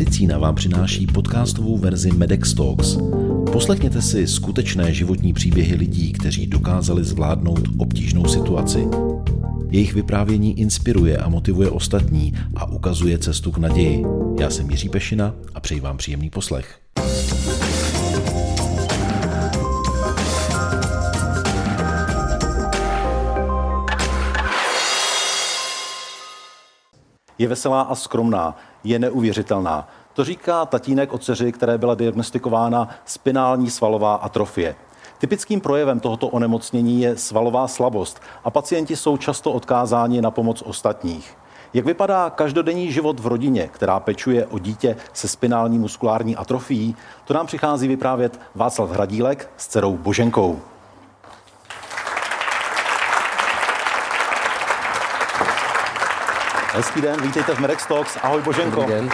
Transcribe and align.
Medicína 0.00 0.38
vám 0.38 0.54
přináší 0.54 1.06
podcastovou 1.06 1.78
verzi 1.78 2.10
Medex 2.12 2.54
Talks. 2.54 2.96
Poslechněte 3.52 4.02
si 4.02 4.26
skutečné 4.26 4.94
životní 4.94 5.32
příběhy 5.32 5.76
lidí, 5.76 6.12
kteří 6.12 6.46
dokázali 6.46 7.04
zvládnout 7.04 7.60
obtížnou 7.78 8.24
situaci. 8.24 8.88
Jejich 9.70 9.94
vyprávění 9.94 10.60
inspiruje 10.60 11.16
a 11.16 11.28
motivuje 11.28 11.70
ostatní 11.70 12.32
a 12.56 12.64
ukazuje 12.70 13.18
cestu 13.18 13.50
k 13.50 13.58
naději. 13.58 14.04
Já 14.40 14.50
jsem 14.50 14.70
Jiří 14.70 14.88
Pešina 14.88 15.34
a 15.54 15.60
přeji 15.60 15.80
vám 15.80 15.96
příjemný 15.96 16.30
poslech. 16.30 16.80
Je 27.38 27.48
veselá 27.48 27.82
a 27.82 27.94
skromná, 27.94 28.56
je 28.84 28.98
neuvěřitelná. 28.98 29.88
To 30.12 30.24
říká 30.24 30.66
tatínek 30.66 31.12
o 31.12 31.18
dceři, 31.18 31.52
které 31.52 31.78
byla 31.78 31.94
diagnostikována 31.94 32.88
spinální 33.04 33.70
svalová 33.70 34.14
atrofie. 34.14 34.74
Typickým 35.18 35.60
projevem 35.60 36.00
tohoto 36.00 36.28
onemocnění 36.28 37.02
je 37.02 37.16
svalová 37.16 37.68
slabost 37.68 38.20
a 38.44 38.50
pacienti 38.50 38.96
jsou 38.96 39.16
často 39.16 39.52
odkázáni 39.52 40.22
na 40.22 40.30
pomoc 40.30 40.62
ostatních. 40.62 41.36
Jak 41.74 41.84
vypadá 41.84 42.30
každodenní 42.30 42.92
život 42.92 43.20
v 43.20 43.26
rodině, 43.26 43.68
která 43.72 44.00
pečuje 44.00 44.46
o 44.46 44.58
dítě 44.58 44.96
se 45.12 45.28
spinální 45.28 45.78
muskulární 45.78 46.36
atrofií, 46.36 46.96
to 47.24 47.34
nám 47.34 47.46
přichází 47.46 47.88
vyprávět 47.88 48.40
Václav 48.54 48.90
Hradílek 48.90 49.50
s 49.56 49.66
dcerou 49.66 49.96
Boženkou. 49.96 50.60
Hezký 56.72 57.00
den, 57.00 57.22
vítejte 57.22 57.54
v 57.54 57.58
Medex 57.58 57.86
Talks. 57.86 58.18
Ahoj 58.22 58.42
Boženko. 58.42 58.80
Dobrý 58.80 58.94
den. 58.94 59.10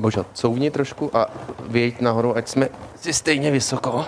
Božo, 0.00 0.26
couvni 0.34 0.70
trošku 0.70 1.16
a 1.16 1.26
vyjeď 1.68 2.00
nahoru, 2.00 2.36
ať 2.36 2.48
jsme 2.48 2.68
si 2.96 3.12
stejně 3.12 3.50
vysoko. 3.50 4.06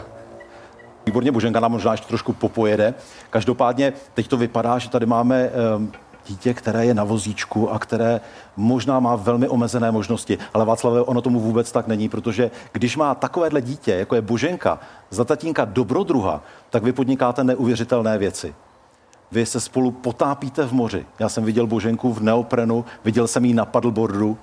Výborně, 1.07 1.33
Boženka 1.33 1.61
nám 1.61 1.73
možná 1.73 1.93
ještě 1.93 2.07
trošku 2.07 2.33
popojede. 2.33 2.95
Každopádně 3.31 3.93
teď 4.15 4.29
to 4.29 4.37
vypadá, 4.37 4.79
že 4.79 4.91
tady 4.91 5.07
máme 5.07 5.51
um, 5.77 5.93
dítě, 6.27 6.55
které 6.55 6.87
je 6.87 6.95
na 6.95 7.05
vozíčku 7.05 7.71
a 7.71 7.79
které 7.79 8.21
možná 8.57 9.01
má 9.01 9.17
velmi 9.17 9.49
omezené 9.49 9.91
možnosti. 9.91 10.39
Ale 10.55 10.65
Václave, 10.65 11.03
ono 11.03 11.23
tomu 11.23 11.41
vůbec 11.41 11.73
tak 11.73 11.87
není, 11.87 12.09
protože 12.09 12.51
když 12.73 12.97
má 12.97 13.15
takovéhle 13.15 13.63
dítě, 13.63 13.95
jako 13.95 14.15
je 14.15 14.23
Boženka, 14.23 14.79
za 15.11 15.25
tatínka 15.25 15.65
dobrodruha, 15.65 16.43
tak 16.71 16.83
vy 16.83 16.93
podnikáte 16.93 17.45
neuvěřitelné 17.45 18.19
věci. 18.19 18.55
Vy 19.35 19.47
se 19.47 19.61
spolu 19.61 19.91
potápíte 19.91 20.67
v 20.67 20.73
moři. 20.73 21.07
Já 21.19 21.29
jsem 21.29 21.45
viděl 21.45 21.67
Boženku 21.67 22.13
v 22.13 22.23
neoprenu, 22.23 22.85
viděl 23.05 23.27
jsem 23.27 23.45
ji 23.45 23.55
na 23.55 23.65
paddleboardu. 23.65 24.39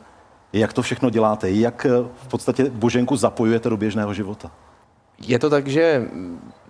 Jak 0.54 0.74
to 0.74 0.82
všechno 0.82 1.10
děláte? 1.10 1.52
Jak 1.52 1.86
eh, 1.86 1.90
v 2.16 2.28
podstatě 2.28 2.70
Boženku 2.70 3.16
zapojujete 3.16 3.70
do 3.70 3.78
běžného 3.78 4.14
života? 4.14 4.52
Je 5.28 5.40
to 5.40 5.50
tak, 5.50 5.68
že 5.68 6.08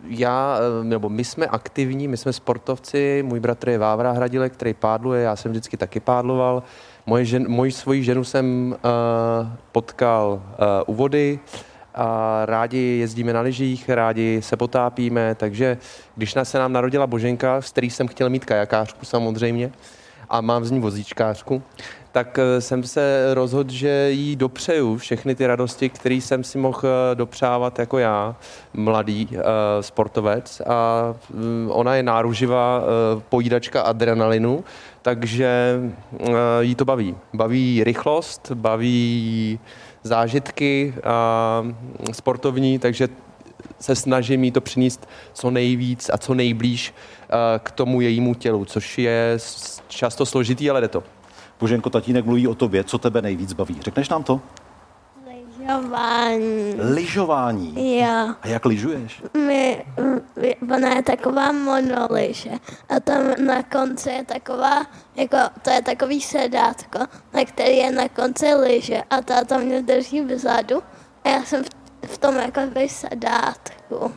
já, 0.08 0.58
eh, 0.58 0.84
nebo 0.84 1.10
my 1.10 1.24
jsme 1.24 1.46
aktivní, 1.48 2.08
my 2.08 2.18
jsme 2.18 2.34
sportovci, 2.34 3.24
můj 3.28 3.40
bratr 3.40 3.70
je 3.70 3.78
Vávra 3.78 4.12
Hradile, 4.12 4.50
který 4.50 4.74
pádluje, 4.74 5.22
já 5.24 5.36
jsem 5.36 5.52
vždycky 5.52 5.78
taky 5.78 6.00
pádloval. 6.00 6.64
Moje 7.06 7.26
žen, 7.26 7.46
moji 7.50 7.72
svoji 7.72 8.04
ženu 8.04 8.24
jsem 8.24 8.76
uh, 8.76 9.48
potkal 9.72 10.32
uh, 10.34 10.94
u 10.94 10.94
vody, 10.94 11.40
a 11.96 12.42
rádi 12.46 12.98
jezdíme 13.00 13.34
na 13.34 13.42
lyžích, 13.42 13.90
rádi 13.90 14.42
se 14.42 14.58
potápíme, 14.58 15.36
takže 15.36 15.78
když 16.16 16.36
se 16.44 16.60
nám 16.60 16.74
narodila 16.74 17.08
Boženka, 17.08 17.62
z 17.62 17.72
který 17.72 17.90
jsem 17.90 18.08
chtěl 18.08 18.30
mít 18.30 18.46
kajakářku 18.46 19.06
samozřejmě, 19.06 19.72
a 20.30 20.42
mám 20.42 20.66
z 20.66 20.72
ní 20.72 20.80
vozíčkářku, 20.80 21.62
tak 22.12 22.40
eh, 22.40 22.62
jsem 22.62 22.84
se 22.84 23.34
rozhodl, 23.34 23.72
že 23.72 24.08
jí 24.12 24.36
dopřeju 24.36 24.98
všechny 24.98 25.36
ty 25.36 25.48
radosti, 25.48 25.90
které 25.90 26.16
jsem 26.16 26.44
si 26.44 26.58
mohl 26.58 26.82
eh, 26.84 27.16
dopřávat 27.16 27.80
jako 27.80 27.98
já, 27.98 28.36
mladý 28.74 29.28
uh, 29.32 29.42
sportovec. 29.82 30.62
A 30.62 31.14
um, 31.34 31.70
ona 31.72 31.96
je 31.96 32.04
náruživá 32.04 32.80
uh, 32.80 33.22
pojídačka 33.30 33.82
adrenalinu, 33.82 34.64
takže 35.02 35.80
uh, 36.20 36.28
jí 36.60 36.76
to 36.76 36.86
baví. 36.86 37.16
Baví 37.34 37.84
rychlost, 37.84 38.52
baví 38.52 39.60
zážitky 40.04 40.94
a 41.04 41.64
sportovní, 42.12 42.80
takže 42.80 43.10
se 43.80 43.96
snažím 43.96 44.44
jí 44.44 44.52
to 44.52 44.62
přinést 44.62 45.10
co 45.34 45.52
nejvíc 45.52 46.10
a 46.14 46.18
co 46.18 46.34
nejblíž 46.34 46.94
k 47.60 47.72
tomu 47.72 48.02
jejímu 48.02 48.34
tělu, 48.34 48.66
což 48.66 48.98
je 48.98 49.38
často 49.88 50.26
složitý, 50.26 50.70
ale 50.70 50.82
jde 50.82 50.88
to. 50.88 51.04
Boženko, 51.60 51.90
tatínek 51.90 52.26
mluví 52.26 52.48
o 52.48 52.56
tobě, 52.56 52.84
co 52.84 52.98
tebe 52.98 53.22
nejvíc 53.22 53.54
baví. 53.54 53.78
Řekneš 53.82 54.10
nám 54.10 54.24
to? 54.24 54.42
Lyžování. 55.62 56.76
Lyžování? 56.80 58.00
Jo. 58.00 58.36
A 58.42 58.48
jak 58.48 58.66
lyžuješ? 58.66 59.24
My, 59.48 59.86
ona 60.76 60.96
je 60.96 61.04
taková 61.04 61.52
monoliže 61.52 62.52
a 62.90 63.00
tam 63.00 63.22
na 63.46 63.64
konci 63.64 64.10
je 64.10 64.26
taková, 64.26 64.86
jako, 65.16 65.38
to 65.62 65.70
je 65.70 65.82
takový 65.82 66.22
sedátko, 66.22 67.00
na 67.34 67.46
který 67.46 67.78
je 67.78 67.92
na 67.92 68.10
konci 68.10 68.54
lyže 68.54 69.04
a 69.10 69.22
táta 69.22 69.58
mě 69.58 69.82
drží 69.82 70.22
vzadu 70.22 70.84
a 71.24 71.30
já 71.30 71.44
jsem 71.44 71.64
v, 71.64 71.70
v 72.08 72.18
tom 72.18 72.36
jako 72.36 72.62
sedátku. 72.88 74.12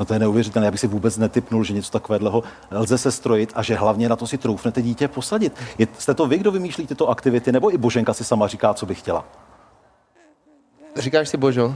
No 0.00 0.06
to 0.06 0.12
je 0.12 0.18
neuvěřitelné, 0.18 0.66
já 0.66 0.70
bych 0.70 0.80
si 0.80 0.86
vůbec 0.86 1.16
netypnul, 1.16 1.64
že 1.64 1.74
něco 1.74 1.90
takového 1.90 2.42
lze 2.70 2.98
se 2.98 3.12
strojit 3.12 3.52
a 3.54 3.62
že 3.62 3.74
hlavně 3.74 4.08
na 4.08 4.16
to 4.16 4.26
si 4.26 4.38
troufnete 4.38 4.82
dítě 4.82 5.08
posadit. 5.08 5.52
Je, 5.78 5.86
jste 5.98 6.14
to 6.14 6.26
vy, 6.26 6.38
kdo 6.38 6.52
vymýšlí 6.52 6.86
tyto 6.86 7.08
aktivity, 7.08 7.52
nebo 7.52 7.74
i 7.74 7.78
Boženka 7.78 8.14
si 8.14 8.24
sama 8.24 8.46
říká, 8.46 8.74
co 8.74 8.86
by 8.86 8.94
chtěla? 8.94 9.24
Říkáš 10.98 11.28
si 11.28 11.36
Božo? 11.36 11.74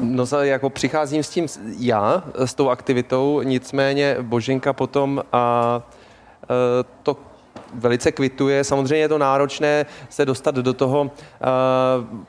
No, 0.00 0.24
jako 0.40 0.70
přicházím 0.70 1.22
s 1.22 1.30
tím 1.30 1.46
já, 1.78 2.24
s 2.34 2.54
tou 2.54 2.68
aktivitou, 2.68 3.42
nicméně 3.42 4.16
Boženka 4.22 4.72
potom 4.72 5.22
a, 5.32 5.38
a 5.38 5.82
to 7.02 7.16
velice 7.74 8.12
kvituje. 8.12 8.64
Samozřejmě 8.64 8.96
je 8.96 9.08
to 9.08 9.18
náročné 9.18 9.86
se 10.08 10.24
dostat 10.24 10.54
do 10.54 10.74
toho, 10.74 11.02
uh, 11.02 11.10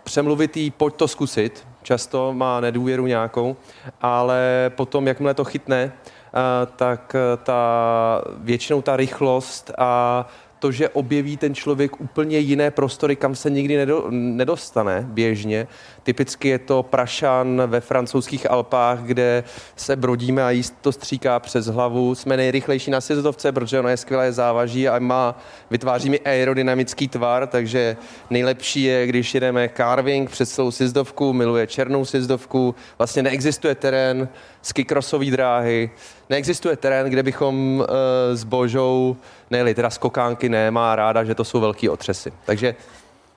přemluvit 0.04 0.58
jí, 0.58 0.72
pojď 0.72 0.96
to 0.96 1.08
zkusit. 1.08 1.68
Často 1.84 2.34
má 2.34 2.60
nedůvěru 2.60 3.08
nějakou, 3.08 3.56
ale 4.02 4.72
potom, 4.76 5.08
jakmile 5.08 5.34
to 5.34 5.44
chytne, 5.44 5.92
uh, 5.94 6.76
tak 6.76 7.16
ta 7.44 8.22
většinou 8.38 8.82
ta 8.82 8.96
rychlost 8.98 9.72
a 9.78 10.26
to, 10.60 10.72
že 10.72 10.90
objeví 10.90 11.38
ten 11.38 11.56
člověk 11.56 12.02
úplně 12.02 12.38
jiné 12.38 12.72
prostory, 12.72 13.16
kam 13.16 13.36
se 13.36 13.50
nikdy 13.50 13.78
nedo, 13.78 14.06
nedostane 14.10 15.06
běžně. 15.10 15.68
Typicky 16.04 16.48
je 16.48 16.60
to 16.60 16.84
Prašan 16.84 17.62
ve 17.66 17.82
francouzských 17.82 18.52
Alpách, 18.52 19.00
kde 19.00 19.44
se 19.76 19.96
brodíme 19.96 20.44
a 20.44 20.50
jíst 20.52 20.76
to 20.82 20.92
stříká 20.92 21.40
přes 21.40 21.66
hlavu. 21.66 22.16
Jsme 22.16 22.38
nejrychlejší 22.38 22.92
na 22.92 23.02
sjezdovce, 23.02 23.52
protože 23.52 23.80
ono 23.80 23.90
je 23.90 23.98
skvělé 23.98 24.32
závaží 24.32 24.88
a 24.88 25.00
má, 25.00 25.40
vytváří 25.72 26.10
mi 26.10 26.20
aerodynamický 26.20 27.08
tvar, 27.08 27.48
takže 27.48 27.98
nejlepší 28.30 28.84
je, 28.84 29.08
když 29.08 29.34
jedeme 29.34 29.70
carving 29.78 30.30
přes 30.30 30.52
celou 30.52 30.72
sjezdovku, 30.72 31.34
miluje 31.34 31.68
černou 31.68 32.06
sjezdovku, 32.06 32.76
vlastně 32.98 33.24
neexistuje 33.24 33.76
terén, 33.76 34.30
skikrosové 34.62 35.26
dráhy, 35.26 35.92
neexistuje 36.30 36.76
terén, 36.78 37.10
kde 37.10 37.24
bychom 37.24 37.80
uh, 37.80 37.86
s 38.34 38.44
Božou 38.44 39.18
nejeli 39.50 39.76
teda 39.76 39.90
skokánky, 39.90 40.50
ne, 40.50 40.72
má 40.72 40.96
ráda, 40.96 41.24
že 41.24 41.36
to 41.36 41.44
jsou 41.44 41.60
velký 41.60 41.90
otřesy. 41.90 42.34
Takže, 42.46 42.76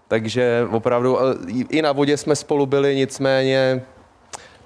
takže 0.08 0.66
opravdu 0.70 1.14
uh, 1.14 1.20
i 1.68 1.82
na 1.82 1.92
vodě 1.92 2.16
jsme 2.16 2.36
spolu 2.36 2.66
byli, 2.66 2.96
nicméně 2.96 3.82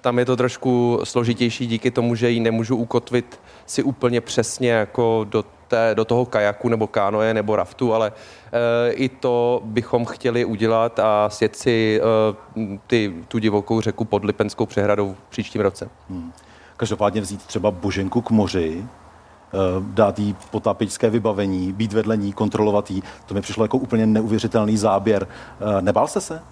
tam 0.06 0.18
je 0.18 0.24
to 0.24 0.36
trošku 0.36 1.00
složitější 1.04 1.66
díky 1.66 1.90
tomu, 1.90 2.14
že 2.14 2.30
ji 2.30 2.40
nemůžu 2.40 2.76
ukotvit 2.76 3.40
si 3.66 3.82
úplně 3.82 4.20
přesně 4.20 4.70
jako 4.70 5.26
do, 5.28 5.44
té, 5.68 5.90
do 5.94 6.04
toho 6.04 6.26
kajaku 6.26 6.68
nebo 6.68 6.86
kánoje 6.86 7.34
nebo 7.34 7.56
raftu, 7.56 7.94
ale 7.94 8.12
e, 8.52 8.92
i 8.92 9.08
to 9.08 9.60
bychom 9.64 10.04
chtěli 10.04 10.44
udělat 10.44 10.98
a 10.98 11.30
sjet 11.30 11.56
si 11.56 12.00
e, 12.00 12.76
ty, 12.86 13.14
tu 13.28 13.38
divokou 13.38 13.80
řeku 13.80 14.04
pod 14.04 14.24
Lipenskou 14.24 14.66
přehradou 14.66 15.14
v 15.14 15.30
příštím 15.30 15.60
roce. 15.60 15.88
Hmm. 16.10 16.32
Každopádně 16.76 17.20
vzít 17.20 17.46
třeba 17.46 17.70
Boženku 17.70 18.20
k 18.20 18.30
moři, 18.30 18.84
eh, 18.84 19.58
dát 19.80 20.18
jí 20.18 20.36
potápěčské 20.50 21.10
vybavení, 21.10 21.72
být 21.72 21.92
vedle 21.92 22.16
ní, 22.16 22.32
kontrolovat 22.32 22.90
jí. 22.90 23.02
To 23.26 23.34
mi 23.34 23.40
přišlo 23.40 23.64
jako 23.64 23.78
úplně 23.78 24.06
neuvěřitelný 24.06 24.76
záběr. 24.76 25.26
Eh, 25.60 25.82
nebál 25.82 26.08
jste 26.08 26.20
se? 26.20 26.42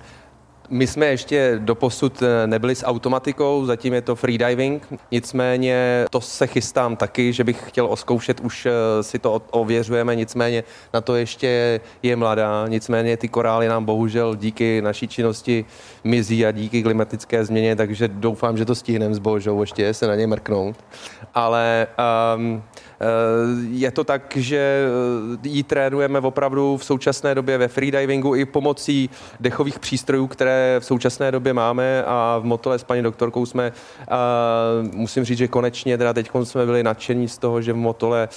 My 0.69 0.87
jsme 0.87 1.07
ještě 1.07 1.59
doposud 1.59 2.23
eh, 2.23 2.47
nebyli 2.47 2.75
s 2.75 2.87
automatikou, 2.87 3.67
zatím 3.67 3.95
je 3.95 4.03
to 4.03 4.17
freediving, 4.17 4.89
nicméně 5.11 6.05
to 6.11 6.21
se 6.21 6.47
chystám 6.47 6.97
taky, 6.97 7.33
že 7.33 7.45
bych 7.45 7.69
chtěl 7.69 7.87
oskoušet, 7.87 8.41
už 8.41 8.67
eh, 8.67 9.03
si 9.03 9.19
to 9.19 9.43
ověřujeme, 9.51 10.17
nicméně 10.17 10.65
na 10.95 11.01
to 11.01 11.17
ještě 11.17 11.81
je 12.03 12.17
mladá, 12.17 12.69
nicméně 12.69 13.17
ty 13.17 13.29
korály 13.29 13.69
nám 13.69 13.85
bohužel 13.85 14.37
díky 14.37 14.83
naší 14.83 15.09
činnosti 15.09 15.65
mizí 16.05 16.47
a 16.47 16.51
díky 16.51 16.83
klimatické 16.83 17.45
změně, 17.45 17.77
takže 17.77 18.09
doufám, 18.09 18.57
že 18.57 18.65
to 18.65 18.75
stihneme 18.75 19.15
s 19.15 19.19
Božou 19.19 19.61
ještě 19.61 19.95
se 19.95 20.07
na 20.07 20.15
ně 20.15 20.27
mrknout. 20.27 20.77
Ale 21.35 21.87
um, 22.37 22.63
je 23.71 23.91
to 23.91 24.05
tak, 24.05 24.37
že 24.37 24.89
ji 25.43 25.63
trénujeme 25.63 26.19
opravdu 26.19 26.77
v 26.77 26.85
současné 26.85 27.35
době 27.35 27.59
ve 27.59 27.69
freedivingu 27.69 28.35
i 28.35 28.45
pomocí 28.45 29.11
dechových 29.41 29.79
přístrojů, 29.79 30.27
které 30.27 30.77
v 30.81 30.85
současné 30.85 31.33
době 31.33 31.53
máme 31.53 32.05
a 32.07 32.39
v 32.39 32.45
Motole 32.45 32.79
s 32.79 32.85
paní 32.85 33.03
doktorkou 33.03 33.47
jsme, 33.47 33.73
musím 34.93 35.25
říct, 35.25 35.39
že 35.39 35.49
konečně 35.49 35.99
teda 35.99 36.13
teď 36.13 36.31
jsme 36.43 36.67
byli 36.67 36.83
nadšení 36.83 37.29
z 37.29 37.39
toho, 37.39 37.63
že 37.63 37.73
v 37.73 37.77
Motole 37.77 38.29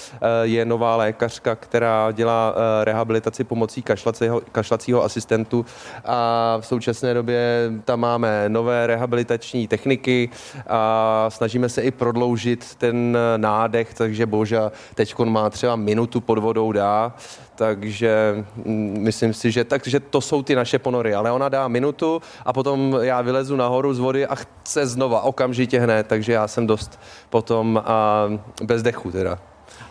je 0.42 0.66
nová 0.66 0.96
lékařka, 0.96 1.56
která 1.56 2.12
dělá 2.12 2.56
rehabilitaci 2.84 3.44
pomocí 3.44 3.82
kašlacího, 3.82 4.42
kašlacího 4.52 5.04
asistentu 5.04 5.66
a 6.06 6.58
v 6.62 6.66
současné 6.66 7.14
době 7.14 7.72
tam 7.86 8.00
máme 8.00 8.46
nové 8.48 8.88
rehabilitační 8.88 9.68
techniky 9.68 10.30
a 10.68 11.26
snažíme 11.30 11.70
se 11.70 11.82
i 11.82 11.92
prodloužit 11.92 12.76
ten 12.76 13.18
nádech, 13.38 13.94
takže 13.94 14.26
Boža 14.48 14.72
teď 14.96 15.20
má 15.20 15.50
třeba 15.50 15.76
minutu 15.76 16.22
pod 16.22 16.38
vodou 16.38 16.72
dá, 16.72 17.14
takže 17.56 18.46
mm, 18.56 18.98
myslím 19.00 19.34
si, 19.34 19.52
že, 19.52 19.64
takže 19.64 20.00
to 20.00 20.22
jsou 20.22 20.44
ty 20.44 20.56
naše 20.56 20.80
ponory, 20.80 21.14
ale 21.14 21.32
ona 21.32 21.50
dá 21.50 21.68
minutu 21.68 22.22
a 22.46 22.54
potom 22.54 22.98
já 23.02 23.22
vylezu 23.22 23.56
nahoru 23.56 23.94
z 23.94 24.00
vody 24.00 24.28
a 24.28 24.36
chce 24.36 24.88
znova, 24.88 25.22
okamžitě 25.22 25.80
hned, 25.80 26.08
takže 26.08 26.34
já 26.34 26.48
jsem 26.48 26.68
dost 26.68 27.00
potom 27.30 27.82
a 27.86 28.28
bez 28.64 28.84
dechu 28.84 29.12
teda. 29.12 29.40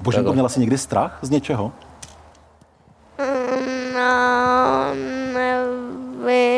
Boženko, 0.00 0.32
měla 0.32 0.48
jsi 0.48 0.60
někdy 0.60 0.78
strach 0.78 1.18
z 1.22 1.30
něčeho? 1.30 1.72
No, 3.94 4.94
nevím. 5.32 6.55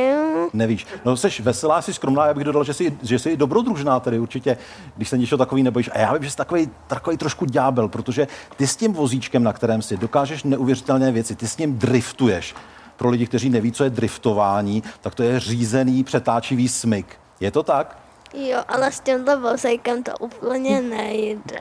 Nevíš. 0.59 0.87
No 1.05 1.17
jsi 1.17 1.43
veselá, 1.43 1.83
jsi 1.83 1.95
skromná, 1.95 2.27
já 2.27 2.35
bych 2.35 2.45
dodal, 2.45 2.65
že 2.65 2.75
jsi, 2.75 2.99
že 3.03 3.19
jsi 3.19 3.37
dobrodružná 3.37 4.01
tedy 4.01 4.19
určitě, 4.19 4.57
když 4.97 5.09
se 5.09 5.19
něčeho 5.19 5.39
takový 5.39 5.63
nebojíš. 5.63 5.91
A 5.93 5.99
já 5.99 6.13
vím, 6.13 6.23
že 6.23 6.31
jsi 6.31 6.37
takový, 6.37 6.71
takový 6.87 7.17
trošku 7.17 7.45
ďábel, 7.45 7.89
protože 7.89 8.29
ty 8.57 8.67
s 8.67 8.77
tím 8.77 8.93
vozíčkem, 8.93 9.43
na 9.43 9.53
kterém 9.53 9.83
si 9.83 9.97
dokážeš 9.97 10.45
neuvěřitelné 10.45 11.13
věci, 11.13 11.37
ty 11.37 11.49
s 11.49 11.57
ním 11.57 11.79
driftuješ. 11.79 12.55
Pro 12.97 13.09
lidi, 13.11 13.27
kteří 13.27 13.51
neví, 13.51 13.73
co 13.73 13.85
je 13.85 13.91
driftování, 13.91 14.83
tak 15.01 15.15
to 15.15 15.23
je 15.23 15.41
řízený 15.41 16.05
přetáčivý 16.05 16.69
smyk. 16.69 17.21
Je 17.41 17.51
to 17.51 17.63
tak? 17.63 17.99
Jo, 18.35 18.63
ale 18.69 18.93
s 18.93 19.01
tímto 19.01 19.41
vozejkem 19.41 20.03
to 20.03 20.13
úplně 20.21 20.83
nejde. 20.83 21.61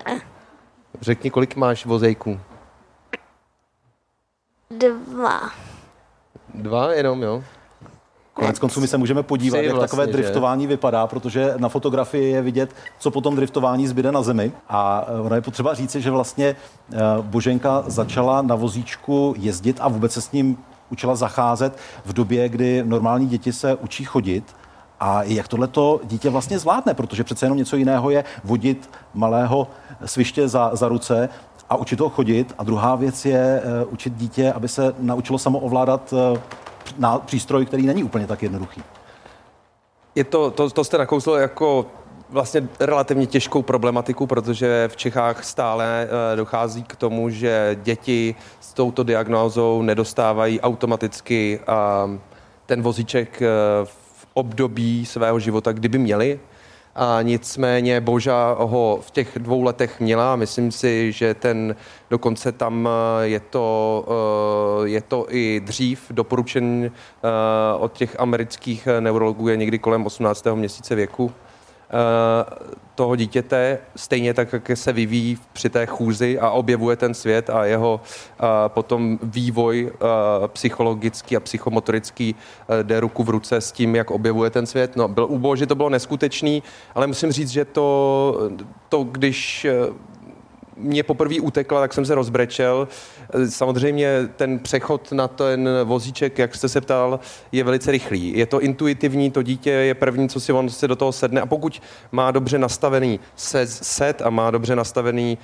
Řekni, 1.01 1.29
kolik 1.29 1.55
máš 1.55 1.85
vozejků? 1.85 2.39
Dva. 4.71 5.41
Dva 6.53 6.93
jenom, 6.93 7.23
jo? 7.23 7.43
Konec 8.37 8.59
konců 8.59 8.81
my 8.81 8.87
se 8.87 8.97
můžeme 8.97 9.23
podívat, 9.23 9.57
jak 9.57 9.75
vlastně, 9.75 9.87
takové 9.87 10.07
driftování 10.07 10.63
že? 10.63 10.67
vypadá, 10.67 11.07
protože 11.07 11.53
na 11.57 11.69
fotografii 11.69 12.31
je 12.31 12.41
vidět, 12.41 12.75
co 12.99 13.11
potom 13.11 13.35
driftování 13.35 13.87
zbyde 13.87 14.11
na 14.11 14.21
zemi. 14.21 14.51
A 14.69 15.05
eh, 15.07 15.21
ono 15.21 15.35
je 15.35 15.41
potřeba 15.41 15.73
říci, 15.73 16.01
že 16.01 16.11
vlastně 16.11 16.55
eh, 16.93 16.97
Boženka 17.21 17.83
začala 17.87 18.41
na 18.41 18.55
vozíčku 18.55 19.33
jezdit 19.37 19.77
a 19.81 19.87
vůbec 19.87 20.13
se 20.13 20.21
s 20.21 20.31
ním 20.31 20.57
učila 20.89 21.15
zacházet 21.15 21.77
v 22.05 22.13
době, 22.13 22.49
kdy 22.49 22.83
normální 22.85 23.27
děti 23.27 23.53
se 23.53 23.75
učí 23.75 24.03
chodit. 24.03 24.55
A 24.99 25.23
jak 25.23 25.47
tohle 25.47 25.67
to 25.67 26.01
dítě 26.03 26.29
vlastně 26.29 26.59
zvládne, 26.59 26.93
protože 26.93 27.23
přece 27.23 27.45
jenom 27.45 27.57
něco 27.57 27.75
jiného 27.75 28.09
je 28.09 28.23
vodit 28.43 28.89
malého 29.13 29.67
sviště 30.05 30.47
za, 30.47 30.71
za 30.73 30.87
ruce 30.87 31.29
a 31.69 31.75
učit 31.75 31.99
ho 31.99 32.09
chodit. 32.09 32.53
A 32.57 32.63
druhá 32.63 32.95
věc 32.95 33.25
je 33.25 33.61
uh, 33.85 33.93
učit 33.93 34.13
dítě, 34.13 34.53
aby 34.53 34.67
se 34.67 34.93
naučilo 34.99 35.39
samo 35.39 35.59
ovládat 35.59 36.13
uh, 36.13 36.39
na 36.97 37.19
přístroj, 37.19 37.65
který 37.65 37.85
není 37.85 38.03
úplně 38.03 38.27
tak 38.27 38.43
jednoduchý. 38.43 38.83
Je 40.15 40.23
to, 40.23 40.51
to, 40.51 40.69
to 40.69 40.83
jste 40.83 40.97
nakousl 40.97 41.31
jako 41.31 41.85
vlastně 42.29 42.67
relativně 42.79 43.27
těžkou 43.27 43.61
problematiku, 43.61 44.27
protože 44.27 44.87
v 44.87 44.97
Čechách 44.97 45.43
stále 45.43 46.07
uh, 46.07 46.37
dochází 46.37 46.83
k 46.83 46.95
tomu, 46.95 47.29
že 47.29 47.77
děti 47.83 48.35
s 48.59 48.73
touto 48.73 49.03
diagnózou 49.03 49.81
nedostávají 49.81 50.61
automaticky 50.61 51.59
uh, 51.59 52.15
ten 52.65 52.81
vozíček 52.81 53.41
uh, 53.41 53.47
v 53.85 54.27
období 54.33 55.05
svého 55.05 55.39
života, 55.39 55.71
kdyby 55.71 55.97
měli. 55.97 56.39
A 56.99 57.21
nicméně 57.21 58.01
Boža 58.01 58.55
ho 58.59 58.99
v 59.01 59.11
těch 59.11 59.39
dvou 59.39 59.63
letech 59.63 59.99
měla. 59.99 60.35
Myslím 60.35 60.71
si, 60.71 61.11
že 61.11 61.33
ten 61.33 61.75
dokonce 62.09 62.51
tam 62.51 62.89
eh, 62.89 63.27
je 63.27 63.39
to, 63.39 64.05
eh, 64.83 64.87
je 64.87 65.01
to 65.01 65.25
i 65.29 65.59
dřív 65.59 66.05
doporučen 66.11 66.85
eh, 66.85 67.29
od 67.77 67.93
těch 67.93 68.19
amerických 68.19 68.87
neurologů 68.99 69.47
je 69.47 69.57
někdy 69.57 69.79
kolem 69.79 70.05
18. 70.05 70.45
měsíce 70.55 70.95
věku. 70.95 71.31
Eh, 71.89 72.77
toho 72.95 73.15
dítěte, 73.15 73.79
stejně 73.95 74.33
tak, 74.33 74.53
jak 74.53 74.71
se 74.73 74.93
vyvíjí 74.93 75.37
při 75.53 75.69
té 75.69 75.85
chůzi 75.85 76.39
a 76.39 76.49
objevuje 76.49 76.95
ten 76.95 77.13
svět 77.13 77.49
a 77.49 77.65
jeho 77.65 78.01
uh, 78.41 78.47
potom 78.67 79.19
vývoj 79.23 79.91
uh, 79.91 80.47
psychologický 80.47 81.37
a 81.37 81.39
psychomotorický 81.39 82.35
jde 82.83 82.99
ruku 82.99 83.23
v 83.23 83.29
ruce 83.29 83.61
s 83.61 83.71
tím, 83.71 83.95
jak 83.95 84.11
objevuje 84.11 84.49
ten 84.49 84.65
svět. 84.65 84.95
No, 84.95 85.07
byl 85.07 85.25
u 85.29 85.37
Bože 85.37 85.65
to 85.65 85.75
bylo 85.75 85.89
neskutečný, 85.89 86.63
ale 86.95 87.07
musím 87.07 87.31
říct, 87.31 87.49
že 87.49 87.65
to, 87.65 88.49
to 88.89 89.03
když 89.03 89.67
mě 90.77 91.03
poprvé 91.03 91.35
utekla, 91.39 91.81
tak 91.81 91.93
jsem 91.93 92.05
se 92.05 92.15
rozbrečel. 92.15 92.87
Samozřejmě 93.49 94.29
ten 94.35 94.59
přechod 94.59 95.11
na 95.11 95.27
ten 95.27 95.69
vozíček, 95.83 96.39
jak 96.39 96.55
jste 96.55 96.69
se 96.69 96.81
ptal, 96.81 97.19
je 97.51 97.63
velice 97.63 97.91
rychlý. 97.91 98.37
Je 98.37 98.45
to 98.45 98.61
intuitivní, 98.61 99.31
to 99.31 99.43
dítě 99.43 99.69
je 99.69 99.93
první, 99.93 100.29
co 100.29 100.39
si 100.39 100.53
on 100.53 100.69
se 100.69 100.87
do 100.87 100.95
toho 100.95 101.11
sedne 101.11 101.41
a 101.41 101.45
pokud 101.45 101.81
má 102.11 102.31
dobře 102.31 102.59
nastavený 102.59 103.19
set 103.65 104.21
a 104.21 104.29
má 104.29 104.51
dobře 104.51 104.75
nastavený 104.75 105.37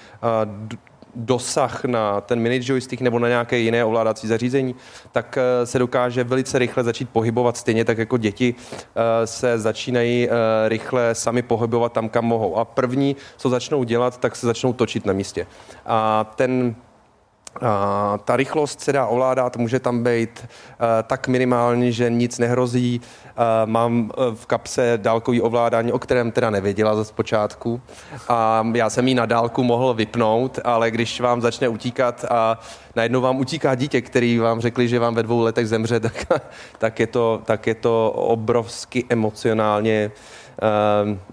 dosah 1.15 1.85
na 1.85 2.21
ten 2.21 2.39
mini 2.39 2.59
joystick 2.63 3.01
nebo 3.01 3.19
na 3.19 3.27
nějaké 3.27 3.57
jiné 3.57 3.85
ovládací 3.85 4.27
zařízení, 4.27 4.75
tak 5.11 5.37
eh, 5.37 5.65
se 5.65 5.79
dokáže 5.79 6.23
velice 6.23 6.59
rychle 6.59 6.83
začít 6.83 7.09
pohybovat 7.09 7.57
stejně 7.57 7.85
tak 7.85 7.97
jako 7.97 8.17
děti 8.17 8.55
eh, 8.55 9.27
se 9.27 9.59
začínají 9.59 10.27
eh, 10.29 10.29
rychle 10.69 11.15
sami 11.15 11.41
pohybovat 11.41 11.93
tam, 11.93 12.09
kam 12.09 12.25
mohou. 12.25 12.55
A 12.57 12.65
první, 12.65 13.15
co 13.37 13.49
začnou 13.49 13.83
dělat, 13.83 14.19
tak 14.19 14.35
se 14.35 14.47
začnou 14.47 14.73
točit 14.73 15.05
na 15.05 15.13
místě. 15.13 15.47
A 15.85 16.31
ten 16.35 16.75
ta 18.25 18.35
rychlost 18.35 18.81
se 18.81 18.93
dá 18.93 19.07
ovládat, 19.07 19.57
může 19.57 19.79
tam 19.79 20.03
být 20.03 20.45
uh, 20.45 20.85
tak 21.03 21.27
minimální, 21.27 21.91
že 21.91 22.09
nic 22.09 22.39
nehrozí. 22.39 23.01
Uh, 23.01 23.69
mám 23.69 24.11
uh, 24.17 24.35
v 24.35 24.45
kapse 24.45 24.99
dálkový 25.01 25.41
ovládání, 25.41 25.91
o 25.91 25.99
kterém 25.99 26.31
teda 26.31 26.49
nevěděla 26.49 26.95
ze 26.95 27.05
zpočátku. 27.05 27.81
A 28.29 28.67
já 28.73 28.89
jsem 28.89 29.07
ji 29.07 29.15
na 29.15 29.25
dálku 29.25 29.63
mohl 29.63 29.93
vypnout, 29.93 30.59
ale 30.63 30.91
když 30.91 31.21
vám 31.21 31.41
začne 31.41 31.67
utíkat 31.67 32.25
a 32.29 32.59
najednou 32.95 33.21
vám 33.21 33.39
utíká 33.39 33.75
dítě, 33.75 34.01
který 34.01 34.39
vám 34.39 34.61
řekli, 34.61 34.87
že 34.87 34.99
vám 34.99 35.15
ve 35.15 35.23
dvou 35.23 35.41
letech 35.41 35.67
zemře, 35.67 35.99
tak, 35.99 36.25
tak, 36.77 36.99
je, 36.99 37.07
to, 37.07 37.41
tak 37.45 37.67
je 37.67 37.75
to 37.75 38.11
obrovsky 38.11 39.05
emocionálně 39.09 40.11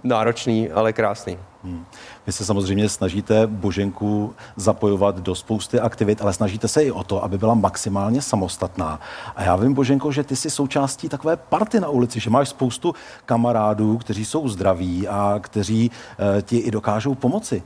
náročný, 0.05 0.71
ale 0.71 0.93
krásný. 0.93 1.39
Hmm. 1.65 1.85
Vy 2.27 2.33
se 2.33 2.45
samozřejmě 2.45 2.89
snažíte 2.89 3.47
Boženku 3.47 4.35
zapojovat 4.57 5.17
do 5.17 5.35
spousty 5.35 5.81
aktivit, 5.81 6.23
ale 6.23 6.33
snažíte 6.33 6.69
se 6.69 6.85
i 6.85 6.91
o 6.91 7.05
to, 7.05 7.25
aby 7.25 7.39
byla 7.39 7.55
maximálně 7.55 8.23
samostatná. 8.23 9.01
A 9.37 9.43
já 9.43 9.57
vím, 9.57 9.75
Boženko, 9.75 10.13
že 10.13 10.25
ty 10.25 10.37
jsi 10.37 10.51
součástí 10.51 11.09
takové 11.09 11.37
party 11.37 11.81
na 11.81 11.89
ulici, 11.89 12.21
že 12.21 12.31
máš 12.31 12.49
spoustu 12.49 12.95
kamarádů, 13.27 13.99
kteří 13.99 14.25
jsou 14.25 14.49
zdraví 14.49 15.09
a 15.09 15.39
kteří 15.41 15.91
uh, 15.91 16.43
ti 16.43 16.57
i 16.57 16.71
dokážou 16.71 17.15
pomoci. 17.15 17.63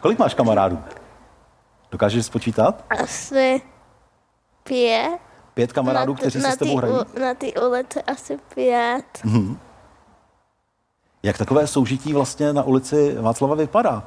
Kolik 0.00 0.18
máš 0.18 0.34
kamarádů? 0.34 0.78
Dokážeš 1.90 2.26
spočítat? 2.26 2.84
Asi 2.90 3.62
pět. 4.62 5.18
Pět 5.54 5.72
kamarádů, 5.72 6.12
na 6.12 6.18
kteří 6.18 6.40
se 6.40 6.52
s 6.52 6.56
tebou 6.56 6.76
hrají? 6.76 6.94
Na 7.20 7.34
té 7.34 7.46
ulici 7.52 8.02
asi 8.02 8.38
pět. 8.54 9.04
Mm-hmm. 9.24 9.56
Jak 11.22 11.38
takové 11.38 11.66
soužití 11.66 12.12
vlastně 12.12 12.52
na 12.52 12.62
ulici 12.62 13.16
Václava 13.20 13.54
vypadá? 13.54 14.02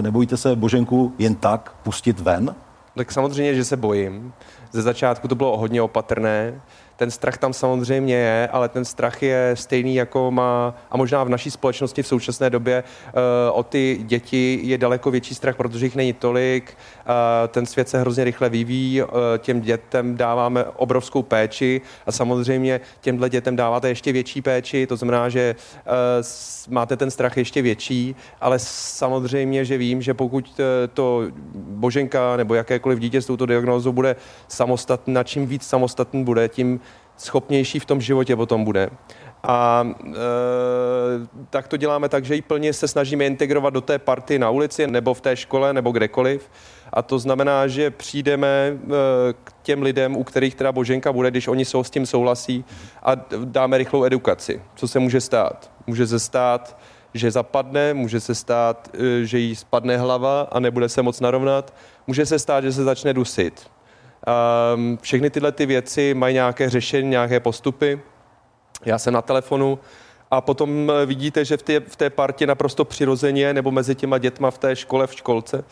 Nebojíte 0.00 0.36
se 0.36 0.56
Boženku 0.56 1.12
jen 1.18 1.34
tak 1.34 1.74
pustit 1.82 2.20
ven? 2.20 2.54
Tak 2.96 3.12
samozřejmě, 3.12 3.54
že 3.54 3.64
se 3.64 3.76
bojím. 3.76 4.32
Ze 4.72 4.82
začátku 4.82 5.28
to 5.28 5.34
bylo 5.34 5.58
hodně 5.58 5.82
opatrné. 5.82 6.60
Ten 6.96 7.10
strach 7.10 7.38
tam 7.38 7.52
samozřejmě 7.52 8.14
je, 8.14 8.48
ale 8.52 8.68
ten 8.68 8.84
strach 8.84 9.22
je 9.22 9.50
stejný, 9.54 9.94
jako 9.94 10.30
má, 10.30 10.74
a 10.90 10.96
možná 10.96 11.24
v 11.24 11.28
naší 11.28 11.50
společnosti 11.50 12.02
v 12.02 12.06
současné 12.06 12.50
době 12.50 12.84
uh, 13.06 13.12
o 13.58 13.62
ty 13.62 14.00
děti 14.02 14.60
je 14.62 14.78
daleko 14.78 15.10
větší 15.10 15.34
strach, 15.34 15.56
protože 15.56 15.86
jich 15.86 15.96
není 15.96 16.12
tolik. 16.12 16.76
Uh, 17.06 17.48
ten 17.48 17.66
svět 17.66 17.88
se 17.88 18.00
hrozně 18.00 18.24
rychle 18.24 18.48
vyvíjí, 18.48 19.02
uh, 19.02 19.08
těm 19.38 19.60
dětem 19.60 20.16
dáváme 20.16 20.64
obrovskou 20.64 21.22
péči 21.22 21.80
a 22.06 22.12
samozřejmě 22.12 22.80
těmhle 23.00 23.30
dětem 23.30 23.56
dáváte 23.56 23.88
ještě 23.88 24.12
větší 24.12 24.42
péči, 24.42 24.86
to 24.86 24.96
znamená, 24.96 25.28
že 25.28 25.54
máte 26.68 26.96
ten 26.96 27.10
strach 27.10 27.36
ještě 27.36 27.62
větší, 27.62 28.16
ale 28.40 28.58
samozřejmě, 28.58 29.64
že 29.64 29.78
vím, 29.78 30.02
že 30.02 30.14
pokud 30.14 30.60
to 30.94 31.22
Boženka 31.54 32.36
nebo 32.36 32.54
jakékoliv 32.54 32.98
dítě 32.98 33.22
s 33.22 33.26
touto 33.26 33.46
diagnózou 33.46 33.92
bude 33.92 34.16
samostatný, 34.48 35.14
na 35.14 35.24
čím 35.24 35.46
víc 35.46 35.62
samostatný 35.62 36.24
bude, 36.24 36.48
tím 36.48 36.80
schopnější 37.16 37.78
v 37.78 37.84
tom 37.84 38.00
životě 38.00 38.36
potom 38.36 38.64
bude. 38.64 38.90
A 39.42 39.88
e, 40.06 40.16
tak 41.50 41.68
to 41.68 41.76
děláme 41.76 42.08
tak, 42.08 42.24
že 42.24 42.34
ji 42.34 42.42
plně 42.42 42.72
se 42.72 42.88
snažíme 42.88 43.26
integrovat 43.26 43.74
do 43.74 43.80
té 43.80 43.98
party 43.98 44.38
na 44.38 44.50
ulici 44.50 44.86
nebo 44.86 45.14
v 45.14 45.20
té 45.20 45.36
škole 45.36 45.72
nebo 45.72 45.90
kdekoliv. 45.90 46.50
A 46.92 47.02
to 47.02 47.18
znamená, 47.18 47.66
že 47.66 47.90
přijdeme 47.90 48.48
e, 48.48 48.76
k 49.44 49.52
těm 49.62 49.82
lidem, 49.82 50.16
u 50.16 50.24
kterých 50.24 50.54
teda 50.54 50.72
Boženka 50.72 51.12
bude, 51.12 51.30
když 51.30 51.48
oni 51.48 51.64
jsou 51.64 51.84
s 51.84 51.90
tím 51.90 52.06
souhlasí 52.06 52.64
a 53.02 53.12
dáme 53.44 53.78
rychlou 53.78 54.04
edukaci. 54.04 54.62
Co 54.74 54.88
se 54.88 54.98
může 54.98 55.20
stát? 55.20 55.70
Může 55.86 56.06
se 56.06 56.18
stát, 56.18 56.78
že 57.14 57.30
zapadne, 57.30 57.94
může 57.94 58.20
se 58.20 58.34
stát, 58.34 58.88
e, 58.94 59.24
že 59.24 59.38
jí 59.38 59.56
spadne 59.56 59.96
hlava 59.96 60.48
a 60.52 60.60
nebude 60.60 60.88
se 60.88 61.02
moc 61.02 61.20
narovnat, 61.20 61.74
může 62.06 62.26
se 62.26 62.38
stát, 62.38 62.64
že 62.64 62.72
se 62.72 62.84
začne 62.84 63.12
dusit. 63.12 63.75
Um, 64.74 64.98
všechny 65.02 65.30
tyhle 65.30 65.52
ty 65.52 65.66
věci 65.66 66.14
mají 66.14 66.34
nějaké 66.34 66.70
řešení, 66.70 67.08
nějaké 67.08 67.40
postupy. 67.40 68.00
Já 68.84 68.98
jsem 68.98 69.14
na 69.14 69.22
telefonu 69.22 69.78
a 70.30 70.40
potom 70.40 70.90
e, 70.90 71.06
vidíte, 71.06 71.44
že 71.44 71.56
v 71.56 71.62
té, 71.62 71.80
v 71.80 71.96
té 71.96 72.10
partě 72.10 72.46
naprosto 72.46 72.84
přirozeně 72.84 73.54
nebo 73.54 73.70
mezi 73.70 73.94
těma 73.94 74.18
dětma 74.18 74.50
v 74.50 74.58
té 74.58 74.76
škole, 74.76 75.06
v 75.06 75.14
školce, 75.14 75.64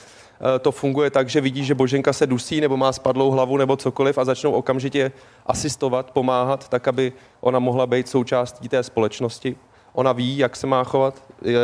e, 0.56 0.58
to 0.58 0.72
funguje 0.72 1.10
tak, 1.10 1.28
že 1.28 1.40
vidí, 1.40 1.64
že 1.64 1.74
Boženka 1.74 2.12
se 2.12 2.26
dusí 2.26 2.60
nebo 2.60 2.76
má 2.76 2.92
spadlou 2.92 3.30
hlavu 3.30 3.56
nebo 3.56 3.76
cokoliv 3.76 4.18
a 4.18 4.24
začnou 4.24 4.52
okamžitě 4.52 5.12
asistovat, 5.46 6.10
pomáhat, 6.10 6.68
tak, 6.68 6.88
aby 6.88 7.12
ona 7.40 7.58
mohla 7.58 7.86
být 7.86 8.08
součástí 8.08 8.68
té 8.68 8.82
společnosti 8.82 9.56
ona 9.94 10.12
ví, 10.12 10.38
jak 10.38 10.56
se 10.56 10.66
má 10.66 10.84
chovat, 10.84 11.22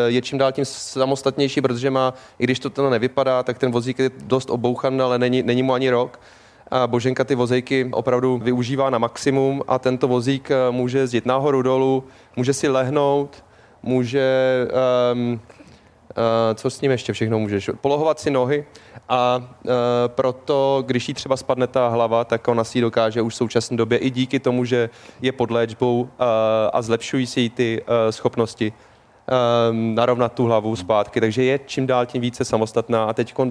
je, 0.09 0.23
čím 0.23 0.39
dál 0.39 0.53
tím 0.53 0.65
samostatnější, 0.65 1.61
protože 1.61 1.91
má, 1.91 2.15
i 2.39 2.45
když 2.45 2.59
to 2.59 2.71
to 2.71 2.91
nevypadá, 2.91 3.43
tak 3.43 3.59
ten 3.59 3.73
vozík 3.73 3.99
je 3.99 4.11
dost 4.23 4.51
obouchan, 4.51 5.03
ale 5.03 5.19
není, 5.19 5.43
není 5.43 5.63
mu 5.63 5.73
ani 5.73 5.91
rok. 5.91 6.21
Boženka 6.87 7.25
ty 7.25 7.35
vozejky 7.35 7.89
opravdu 7.93 8.39
využívá 8.39 8.91
na 8.91 8.99
maximum 8.99 9.63
a 9.69 9.79
tento 9.79 10.09
vozík 10.09 10.51
eh, 10.51 10.57
může 10.71 10.99
jezdit 10.99 11.27
nahoru, 11.27 11.63
dolů, 11.63 12.05
může 12.37 12.53
si 12.53 12.69
lehnout, 12.69 13.45
může 13.83 14.67
um, 15.13 15.41
Uh, 16.11 16.55
co 16.55 16.71
s 16.71 16.81
ním 16.81 16.91
ještě 16.91 17.13
všechno 17.13 17.39
můžeš? 17.39 17.71
Polohovat 17.81 18.21
si 18.21 18.31
nohy 18.31 18.65
a 19.09 19.37
uh, 19.37 19.73
proto, 20.07 20.83
když 20.87 21.09
jí 21.09 21.15
třeba 21.15 21.37
spadne 21.37 21.67
ta 21.67 21.89
hlava, 21.89 22.25
tak 22.25 22.49
ona 22.49 22.65
si 22.65 22.79
ji 22.79 22.83
dokáže 22.83 23.23
už 23.23 23.35
v 23.35 23.37
současné 23.37 23.77
době 23.77 23.99
i 23.99 24.11
díky 24.11 24.41
tomu, 24.41 24.65
že 24.65 24.91
je 25.23 25.33
pod 25.33 25.51
léčbou 25.51 26.01
uh, 26.01 26.09
a 26.73 26.83
zlepšují 26.83 27.27
si 27.27 27.41
jí 27.41 27.51
ty 27.51 27.83
schopnosti 28.11 28.73
uh, 28.73 29.77
narovnat 29.95 30.33
tu 30.33 30.45
hlavu 30.45 30.77
zpátky, 30.77 31.21
takže 31.21 31.43
je 31.43 31.61
čím 31.67 31.87
dál 31.87 32.07
tím 32.07 32.23
více 32.23 32.45
samostatná 32.45 33.05
a 33.05 33.13
teď 33.13 33.35
uh, 33.39 33.45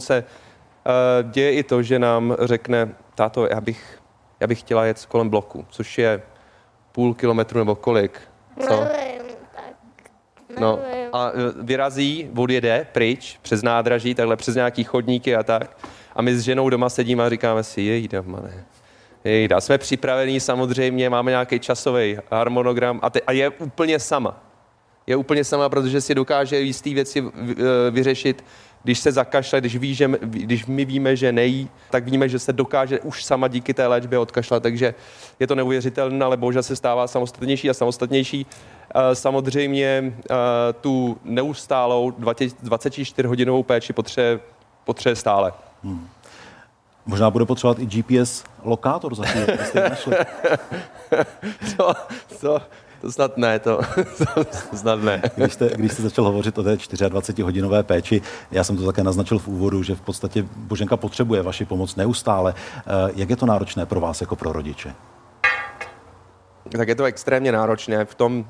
děje 1.23 1.51
i 1.51 1.63
to, 1.63 1.83
že 1.83 1.99
nám 1.99 2.35
řekne, 2.39 2.89
táto, 3.19 3.47
já 3.51 3.61
bych, 3.61 3.99
já 4.39 4.47
bych 4.47 4.59
chtěla 4.59 4.85
jet 4.85 5.05
kolem 5.05 5.29
bloku, 5.29 5.65
což 5.69 5.97
je 5.97 6.21
půl 6.91 7.13
kilometru 7.13 7.59
nebo 7.59 7.75
kolik. 7.75 8.21
Co? 8.67 8.83
No, 10.59 10.79
a 11.13 11.29
e, 11.29 11.63
vyrazí, 11.63 12.29
odjede 12.35 12.87
pryč 12.91 13.39
přes 13.41 13.61
nádraží, 13.61 14.15
takhle 14.15 14.35
přes 14.35 14.55
nějaký 14.55 14.83
chodníky 14.83 15.35
a 15.35 15.43
tak. 15.43 15.77
A 16.15 16.21
my 16.21 16.35
s 16.35 16.41
ženou 16.41 16.69
doma 16.69 16.89
sedíme 16.89 17.23
a 17.23 17.29
říkáme 17.29 17.63
si, 17.63 17.81
jejda, 17.81 18.21
mane. 18.21 18.65
Jejda, 19.23 19.61
jsme 19.61 19.77
připravení 19.77 20.39
samozřejmě, 20.39 21.09
máme 21.09 21.31
nějaký 21.31 21.59
časový 21.59 22.17
harmonogram 22.31 22.99
a, 23.03 23.09
te, 23.09 23.21
a 23.21 23.31
je 23.31 23.49
úplně 23.49 23.99
sama. 23.99 24.43
Je 25.09 25.15
úplně 25.15 25.43
sama, 25.43 25.69
protože 25.69 26.01
si 26.01 26.15
dokáže 26.15 26.59
jistý 26.59 26.93
věci 26.93 27.19
e, 27.19 27.91
vyřešit, 27.91 28.43
když 28.83 28.99
se 28.99 29.11
zakašle, 29.11 29.59
když, 29.59 29.75
ví, 29.75 29.95
že, 29.95 30.11
když 30.21 30.65
my 30.65 30.85
víme, 30.85 31.15
že 31.15 31.31
nejí, 31.31 31.69
tak 31.89 32.05
víme, 32.05 32.29
že 32.29 32.39
se 32.39 32.53
dokáže 32.53 32.99
už 32.99 33.23
sama 33.23 33.47
díky 33.47 33.73
té 33.73 33.87
léčbě 33.87 34.19
odkašlat, 34.19 34.63
takže 34.63 34.93
je 35.39 35.47
to 35.47 35.55
neuvěřitelné, 35.55 36.25
ale 36.25 36.37
bohužel 36.37 36.63
se 36.63 36.75
stává 36.75 37.07
samostatnější 37.07 37.69
a 37.69 37.73
samostatnější. 37.73 38.45
Eh, 38.95 39.15
samozřejmě 39.15 40.13
eh, 40.13 40.35
tu 40.81 41.17
neustálou 41.23 42.09
24-hodinovou 42.11 43.63
péči 43.63 43.93
potřebuje, 43.93 44.39
potřebuje 44.85 45.15
stále. 45.15 45.53
Hmm. 45.83 46.07
Možná 47.05 47.29
bude 47.29 47.45
potřebovat 47.45 47.79
i 47.79 47.85
GPS 47.85 48.43
lokátor 48.63 49.15
za 49.15 49.25
chvíli, 49.25 49.57
jste 49.65 49.89
našli. 49.89 50.15
to, 51.77 51.93
to, 52.41 52.61
to 53.01 53.11
snad 53.11 53.37
ne, 53.37 53.59
to, 53.59 53.79
to 54.71 54.77
snad 54.77 55.03
ne. 55.03 55.21
Když 55.35 55.53
jste, 55.53 55.69
když 55.75 55.91
jste 55.91 56.01
začal 56.01 56.25
hovořit 56.25 56.57
o 56.57 56.63
té 56.63 56.75
24-hodinové 56.75 57.83
péči, 57.83 58.21
já 58.51 58.63
jsem 58.63 58.77
to 58.77 58.85
také 58.85 59.03
naznačil 59.03 59.39
v 59.39 59.47
úvodu, 59.47 59.83
že 59.83 59.95
v 59.95 60.01
podstatě 60.01 60.45
Boženka 60.55 60.97
potřebuje 60.97 61.41
vaši 61.41 61.65
pomoc 61.65 61.95
neustále. 61.95 62.53
Eh, 62.77 62.81
jak 63.15 63.29
je 63.29 63.35
to 63.35 63.45
náročné 63.45 63.85
pro 63.85 63.99
vás 63.99 64.21
jako 64.21 64.35
pro 64.35 64.53
rodiče? 64.53 64.93
Tak 66.77 66.87
je 66.87 66.95
to 66.95 67.03
extrémně 67.03 67.51
náročné 67.51 68.05
v 68.05 68.15
tom 68.15 68.45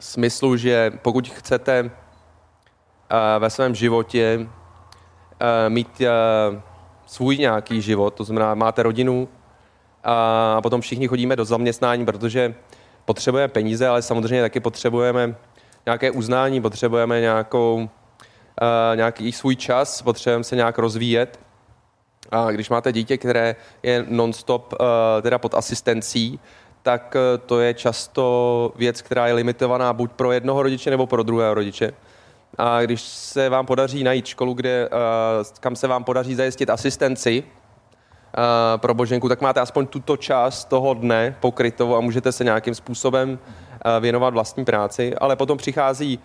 smyslu, 0.00 0.56
že 0.56 0.92
pokud 1.02 1.28
chcete 1.28 1.82
uh, 1.82 1.88
ve 3.38 3.50
svém 3.50 3.74
životě 3.74 4.38
uh, 4.40 4.46
mít 5.68 6.02
svůj 7.06 7.38
nějaký 7.38 7.82
život, 7.82 8.14
to 8.14 8.24
znamená, 8.24 8.54
máte 8.54 8.82
rodinu 8.82 9.28
a 10.04 10.60
potom 10.62 10.80
všichni 10.80 11.08
chodíme 11.08 11.36
do 11.36 11.44
zaměstnání, 11.44 12.06
protože 12.06 12.54
potřebujeme 13.06 13.48
peníze, 13.48 13.88
ale 13.88 14.02
samozřejmě 14.02 14.42
taky 14.42 14.60
potřebujeme 14.60 15.34
nějaké 15.86 16.10
uznání, 16.10 16.60
potřebujeme 16.60 17.20
nějakou, 17.20 17.74
uh, 17.76 18.96
nějaký 18.96 19.32
svůj 19.32 19.56
čas, 19.56 20.02
potřebujeme 20.02 20.44
se 20.44 20.56
nějak 20.56 20.78
rozvíjet. 20.78 21.40
A 22.30 22.50
když 22.50 22.70
máte 22.70 22.92
dítě, 22.92 23.18
které 23.18 23.56
je 23.82 24.04
non-stop 24.08 24.72
uh, 24.72 24.86
teda 25.22 25.38
pod 25.38 25.54
asistencí, 25.54 26.40
tak 26.82 27.14
uh, 27.14 27.46
to 27.46 27.60
je 27.60 27.74
často 27.74 28.72
věc, 28.76 29.02
která 29.02 29.26
je 29.26 29.34
limitovaná 29.34 29.92
buď 29.92 30.12
pro 30.12 30.32
jednoho 30.32 30.62
rodiče 30.62 30.90
nebo 30.90 31.06
pro 31.06 31.22
druhého 31.22 31.54
rodiče. 31.54 31.92
A 32.58 32.82
když 32.82 33.02
se 33.02 33.48
vám 33.48 33.66
podaří 33.66 34.04
najít 34.04 34.26
školu, 34.26 34.54
kde, 34.54 34.88
uh, 34.88 35.46
kam 35.60 35.76
se 35.76 35.86
vám 35.88 36.04
podaří 36.04 36.34
zajistit 36.34 36.70
asistenci, 36.70 37.44
pro 38.76 38.94
Boženku, 38.94 39.28
tak 39.28 39.40
máte 39.40 39.60
aspoň 39.60 39.86
tuto 39.86 40.16
část 40.16 40.64
toho 40.64 40.94
dne 40.94 41.36
pokrytou 41.40 41.96
a 41.96 42.00
můžete 42.00 42.32
se 42.32 42.44
nějakým 42.44 42.74
způsobem 42.74 43.30
uh, 43.30 44.02
věnovat 44.02 44.34
vlastní 44.34 44.64
práci, 44.64 45.14
ale 45.14 45.36
potom 45.36 45.58
přichází 45.58 46.18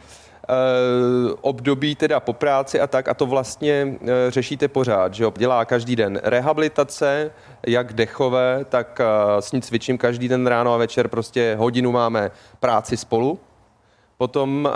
Uh, 0.49 1.33
období 1.41 1.95
teda 1.95 2.19
po 2.19 2.33
práci 2.33 2.79
a 2.79 2.87
tak 2.87 3.07
a 3.07 3.13
to 3.13 3.25
vlastně 3.25 3.95
řešíte 4.29 4.67
pořád, 4.67 5.13
že 5.13 5.23
jo? 5.23 5.33
Dělá 5.37 5.65
každý 5.65 5.95
den 5.95 6.19
rehabilitace, 6.23 7.31
jak 7.67 7.93
dechové, 7.93 8.65
tak 8.69 9.01
s 9.39 9.51
ní 9.51 9.61
cvičím 9.61 9.97
každý 9.97 10.27
den 10.27 10.47
ráno 10.47 10.73
a 10.73 10.77
večer. 10.77 11.07
Prostě 11.07 11.55
hodinu 11.59 11.91
máme 11.91 12.31
práci 12.59 12.97
spolu 12.97 13.39
Potom 14.21 14.69
uh, 14.69 14.73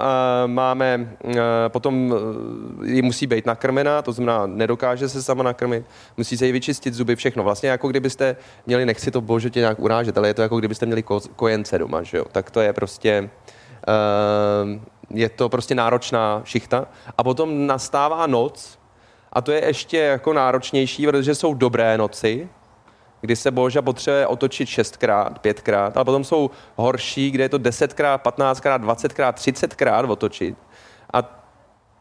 máme, 0.48 1.18
uh, 1.24 1.34
potom 1.68 2.12
uh, 2.12 2.88
ji 2.88 3.02
musí 3.02 3.28
být 3.28 3.46
nakrmená, 3.46 4.02
to 4.02 4.12
znamená, 4.12 4.46
nedokáže 4.46 5.10
se 5.10 5.24
sama 5.24 5.44
nakrmit, 5.44 5.86
musí 6.18 6.38
se 6.38 6.46
jí 6.46 6.52
vyčistit 6.52 6.94
zuby, 6.94 7.16
všechno. 7.16 7.44
Vlastně 7.44 7.70
jako 7.70 7.88
kdybyste 7.88 8.36
měli, 8.66 8.86
nechci 8.86 9.12
to 9.12 9.22
bože 9.22 9.50
tě 9.50 9.60
nějak 9.60 9.80
urážet, 9.80 10.18
ale 10.18 10.28
je 10.28 10.34
to 10.34 10.42
jako 10.42 10.60
kdybyste 10.60 10.86
měli 10.86 11.02
ko- 11.02 11.30
kojence 11.36 11.78
doma, 11.78 12.04
že 12.04 12.18
jo? 12.18 12.25
Tak 12.32 12.52
to 12.52 12.62
je 12.62 12.74
prostě, 12.74 13.30
uh, 13.88 14.82
je 15.10 15.30
to 15.30 15.50
prostě 15.50 15.75
náročná 15.75 16.42
šichta. 16.44 16.88
A 17.18 17.24
potom 17.24 17.68
nastává 17.68 18.28
noc, 18.28 18.80
a 19.34 19.42
to 19.42 19.52
je 19.52 19.66
ještě 19.66 19.98
jako 19.98 20.34
náročnější, 20.34 21.08
protože 21.08 21.36
jsou 21.36 21.54
dobré 21.54 21.98
noci, 21.98 22.50
kdy 23.25 23.36
se 23.36 23.51
Boža 23.51 23.82
potřebuje 23.82 24.27
otočit 24.27 24.70
šestkrát, 24.70 25.39
pětkrát, 25.39 25.98
ale 25.98 26.05
potom 26.05 26.24
jsou 26.24 26.50
horší, 26.75 27.32
kde 27.32 27.44
je 27.44 27.50
to 27.50 27.58
desetkrát, 27.58 28.22
patnáctkrát, 28.22 28.82
dvacetkrát, 28.82 29.36
třicetkrát 29.36 30.10
otočit. 30.10 30.58
A 31.13 31.46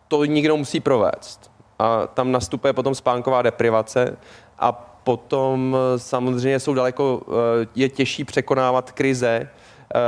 to 0.09 0.25
nikdo 0.25 0.57
musí 0.57 0.81
provést. 0.81 1.50
A 1.78 2.07
tam 2.07 2.33
nastupuje 2.33 2.73
potom 2.73 2.95
spánková 2.95 3.43
deprivace 3.43 4.16
a 4.59 4.73
potom 5.04 5.76
eh, 5.76 5.99
samozřejmě 5.99 6.61
jsou 6.61 6.75
daleko, 6.75 7.23
eh, 7.28 7.66
je 7.75 7.88
těžší 7.88 8.25
překonávat 8.25 8.93
krize 8.93 9.40
eh, 9.40 9.99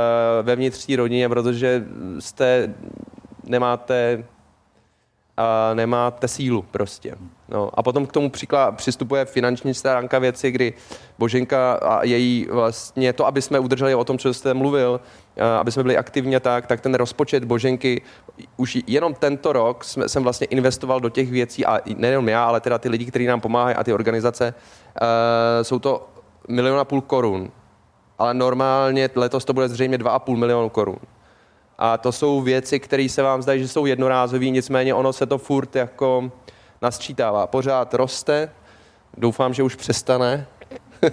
ve 0.41 0.55
vnitřní 0.55 0.95
rodině, 0.95 1.29
protože 1.29 1.85
jste, 2.19 2.73
nemáte 3.43 4.23
nemáte 5.73 6.27
sílu 6.27 6.61
prostě. 6.61 7.15
No, 7.49 7.69
a 7.73 7.83
potom 7.83 8.05
k 8.05 8.11
tomu 8.11 8.29
příklad, 8.29 8.71
přistupuje 8.71 9.25
finanční 9.25 9.73
stránka 9.73 10.19
věci, 10.19 10.51
kdy 10.51 10.73
Boženka 11.19 11.73
a 11.73 12.03
její 12.03 12.47
vlastně 12.51 13.13
to, 13.13 13.25
aby 13.25 13.41
jsme 13.41 13.59
udrželi 13.59 13.95
o 13.95 14.03
tom, 14.03 14.17
co 14.17 14.33
jste 14.33 14.53
mluvil, 14.53 15.01
aby 15.59 15.71
jsme 15.71 15.83
byli 15.83 15.97
aktivní 15.97 16.35
a 16.35 16.39
tak, 16.39 16.67
tak 16.67 16.81
ten 16.81 16.95
rozpočet 16.95 17.43
Boženky, 17.43 18.01
už 18.57 18.77
jenom 18.87 19.13
tento 19.13 19.53
rok 19.53 19.83
jsme, 19.83 20.09
jsem 20.09 20.23
vlastně 20.23 20.47
investoval 20.47 20.99
do 20.99 21.09
těch 21.09 21.31
věcí 21.31 21.65
a 21.65 21.79
nejenom 21.95 22.29
já, 22.29 22.45
ale 22.45 22.61
teda 22.61 22.77
ty 22.77 22.89
lidi, 22.89 23.05
kteří 23.05 23.25
nám 23.25 23.41
pomáhají 23.41 23.75
a 23.75 23.83
ty 23.83 23.93
organizace, 23.93 24.53
uh, 25.01 25.07
jsou 25.61 25.79
to 25.79 26.09
milion 26.47 26.79
a 26.79 26.85
půl 26.85 27.01
korun. 27.01 27.51
Ale 28.19 28.33
normálně 28.33 29.09
letos 29.15 29.45
to 29.45 29.53
bude 29.53 29.69
zřejmě 29.69 29.97
2,5 29.97 30.35
milionu 30.35 30.69
korun. 30.69 30.97
A 31.77 31.97
to 31.97 32.11
jsou 32.11 32.41
věci, 32.41 32.79
které 32.79 33.09
se 33.09 33.21
vám 33.21 33.41
zdají, 33.41 33.61
že 33.61 33.67
jsou 33.67 33.85
jednorázové, 33.85 34.45
nicméně 34.45 34.93
ono 34.93 35.13
se 35.13 35.25
to 35.25 35.37
furt 35.37 35.75
jako 35.75 36.31
nasčítává. 36.81 37.47
Pořád 37.47 37.93
roste, 37.93 38.51
doufám, 39.17 39.53
že 39.53 39.63
už 39.63 39.75
přestane, 39.75 40.47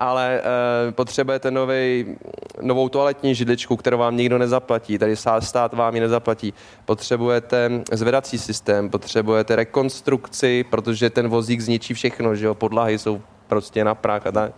ale 0.00 0.40
e, 0.88 0.92
potřebujete 0.92 1.50
nový 1.50 2.16
novou 2.60 2.88
toaletní 2.88 3.34
židličku, 3.34 3.76
kterou 3.76 3.98
vám 3.98 4.16
nikdo 4.16 4.38
nezaplatí, 4.38 4.98
tady 4.98 5.16
stát 5.40 5.72
vám 5.72 5.94
ji 5.94 6.00
nezaplatí. 6.00 6.54
Potřebujete 6.84 7.70
zvedací 7.92 8.38
systém, 8.38 8.90
potřebujete 8.90 9.56
rekonstrukci, 9.56 10.64
protože 10.70 11.10
ten 11.10 11.28
vozík 11.28 11.60
zničí 11.60 11.94
všechno, 11.94 12.34
že 12.34 12.46
jo, 12.46 12.54
podlahy 12.54 12.98
jsou 12.98 13.20
prostě 13.46 13.84
na 13.84 13.94
prach 13.94 14.26
a 14.26 14.32
tak. 14.32 14.52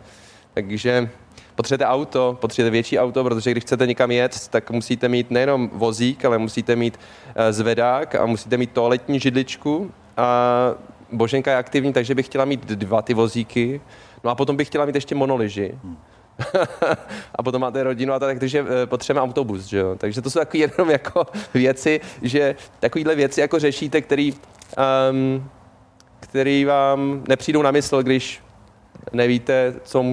Takže 0.55 1.11
potřebujete 1.55 1.87
auto, 1.87 2.39
potřebujete 2.41 2.71
větší 2.71 2.99
auto, 2.99 3.25
protože 3.25 3.51
když 3.51 3.65
chcete 3.65 3.87
někam 3.87 4.11
jet, 4.11 4.49
tak 4.49 4.71
musíte 4.71 5.09
mít 5.09 5.31
nejenom 5.31 5.71
vozík, 5.73 6.25
ale 6.25 6.39
musíte 6.39 6.77
mít 6.77 7.01
eh, 7.35 7.53
zvedák 7.53 8.15
a 8.15 8.27
musíte 8.27 8.57
mít 8.57 8.73
toaletní 8.73 9.21
židličku. 9.21 9.91
A 10.19 10.75
Boženka 11.13 11.51
je 11.51 11.57
aktivní, 11.57 11.93
takže 11.93 12.15
bych 12.15 12.27
chtěla 12.27 12.45
mít 12.45 12.65
dva 12.65 13.03
ty 13.03 13.15
vozíky. 13.15 13.81
No 14.25 14.31
a 14.31 14.35
potom 14.35 14.57
bych 14.57 14.69
chtěla 14.69 14.85
mít 14.87 14.95
ještě 14.95 15.15
monoliži. 15.15 15.79
Hmm. 15.85 15.97
a 17.35 17.43
potom 17.43 17.61
máte 17.61 17.83
rodinu 17.83 18.13
a 18.13 18.19
tak, 18.19 18.39
takže 18.39 18.65
eh, 18.83 18.87
potřebujeme 18.87 19.25
autobus, 19.25 19.65
že 19.65 19.79
jo? 19.79 19.95
Takže 19.99 20.23
to 20.23 20.31
jsou 20.31 20.39
takové 20.39 20.59
jenom 20.77 20.91
jako 20.91 21.27
věci, 21.55 22.01
že 22.23 22.55
takovýhle 22.81 23.15
věci 23.15 23.41
jako 23.41 23.59
řešíte, 23.59 24.01
který, 24.01 24.35
um, 25.11 25.51
který 26.21 26.65
vám 26.65 27.25
nepřijdou 27.29 27.63
na 27.63 27.71
mysl, 27.71 28.03
když 28.03 28.43
nevíte, 29.13 29.75
co, 29.83 30.05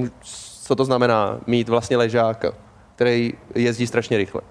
co 0.63 0.75
to 0.75 0.85
znamená 0.85 1.39
mít 1.47 1.69
vlastně 1.69 1.97
ležáka, 1.97 2.53
který 2.95 3.33
jezdí 3.55 3.87
strašně 3.87 4.17
rychle. 4.17 4.41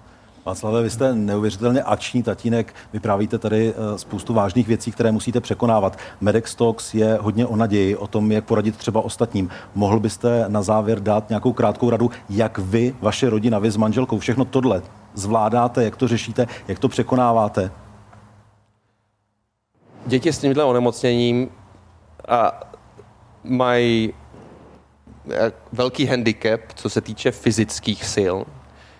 Václave, 0.45 0.83
vy 0.83 0.89
jste 0.89 1.15
neuvěřitelně 1.15 1.83
akční 1.83 2.23
tatínek, 2.23 2.75
vyprávíte 2.93 3.37
tady 3.37 3.73
eh, 3.73 3.97
spoustu 3.97 4.33
vážných 4.33 4.67
věcí, 4.67 4.91
které 4.91 5.11
musíte 5.11 5.41
překonávat. 5.41 5.97
Medex 6.21 6.55
Talks 6.55 6.93
je 6.93 7.17
hodně 7.21 7.45
o 7.45 7.55
naději, 7.55 7.95
o 7.95 8.07
tom, 8.07 8.31
jak 8.31 8.45
poradit 8.45 8.77
třeba 8.77 9.01
ostatním. 9.01 9.49
Mohl 9.75 9.99
byste 9.99 10.45
na 10.47 10.61
závěr 10.61 10.99
dát 10.99 11.29
nějakou 11.29 11.53
krátkou 11.53 11.89
radu, 11.89 12.11
jak 12.29 12.57
vy, 12.57 12.95
vaše 13.01 13.29
rodina, 13.29 13.59
vy 13.59 13.71
s 13.71 13.77
manželkou, 13.77 14.19
všechno 14.19 14.45
tohle 14.45 14.81
zvládáte, 15.13 15.83
jak 15.83 15.95
to 15.95 16.07
řešíte, 16.07 16.47
jak 16.67 16.79
to 16.79 16.87
překonáváte? 16.87 17.71
Děti 20.05 20.33
s 20.33 20.39
tímhle 20.39 20.63
onemocněním 20.63 21.49
a 22.27 22.59
mají 23.43 24.13
eh, 25.31 25.51
velký 25.71 26.05
handicap, 26.05 26.61
co 26.75 26.89
se 26.89 27.01
týče 27.01 27.31
fyzických 27.31 28.05
sil, 28.15 28.35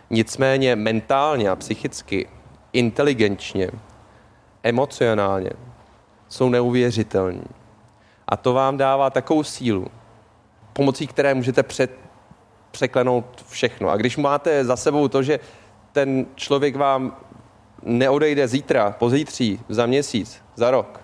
Nicméně 0.09 0.75
mentálně 0.75 1.49
a 1.49 1.55
psychicky, 1.55 2.27
inteligenčně, 2.73 3.69
emocionálně 4.63 5.49
jsou 6.27 6.49
neuvěřitelní. 6.49 7.45
A 8.27 8.37
to 8.37 8.53
vám 8.53 8.77
dává 8.77 9.09
takovou 9.09 9.43
sílu, 9.43 9.87
pomocí 10.73 11.07
které 11.07 11.33
můžete 11.33 11.63
před, 11.63 11.91
překlenout 12.71 13.45
všechno. 13.47 13.89
A 13.89 13.97
když 13.97 14.17
máte 14.17 14.65
za 14.65 14.75
sebou 14.75 15.07
to, 15.07 15.23
že 15.23 15.39
ten 15.91 16.25
člověk 16.35 16.75
vám 16.75 17.15
neodejde 17.83 18.47
zítra, 18.47 18.91
pozítří, 18.91 19.59
za 19.69 19.85
měsíc, 19.85 20.41
za 20.55 20.71
rok, 20.71 20.99